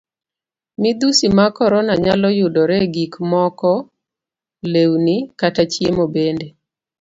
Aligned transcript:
Midhusi 0.81 1.25
mag 1.37 1.51
korona 1.57 1.93
nyalo 2.03 2.27
yudore 2.39 2.75
e 2.85 2.87
gik 2.93 3.13
moko 3.31 3.71
lewni, 4.71 5.15
kata 5.39 5.63
chiemo 5.71 6.03
bende. 6.13 6.47